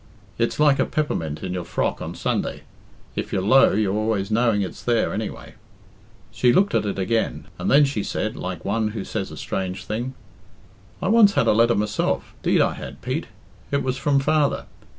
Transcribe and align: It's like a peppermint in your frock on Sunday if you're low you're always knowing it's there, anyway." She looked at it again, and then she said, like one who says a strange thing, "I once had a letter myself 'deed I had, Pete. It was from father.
It's 0.39 0.59
like 0.59 0.79
a 0.79 0.85
peppermint 0.87 1.43
in 1.43 1.53
your 1.53 1.63
frock 1.63 2.01
on 2.01 2.15
Sunday 2.15 2.63
if 3.15 3.31
you're 3.31 3.39
low 3.43 3.73
you're 3.73 3.93
always 3.93 4.31
knowing 4.31 4.63
it's 4.63 4.81
there, 4.81 5.13
anyway." 5.13 5.53
She 6.31 6.51
looked 6.51 6.73
at 6.73 6.87
it 6.87 6.97
again, 6.97 7.45
and 7.59 7.69
then 7.69 7.85
she 7.85 8.01
said, 8.01 8.35
like 8.35 8.65
one 8.65 8.87
who 8.97 9.05
says 9.05 9.29
a 9.29 9.37
strange 9.37 9.85
thing, 9.85 10.15
"I 11.03 11.07
once 11.07 11.33
had 11.33 11.45
a 11.45 11.53
letter 11.53 11.75
myself 11.75 12.33
'deed 12.41 12.61
I 12.61 12.73
had, 12.73 13.03
Pete. 13.03 13.27
It 13.69 13.83
was 13.83 13.97
from 13.97 14.19
father. 14.19 14.65